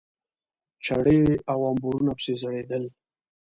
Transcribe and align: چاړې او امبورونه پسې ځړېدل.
چاړې 0.85 1.19
او 1.51 1.59
امبورونه 1.69 2.11
پسې 2.17 2.33
ځړېدل. 2.41 2.83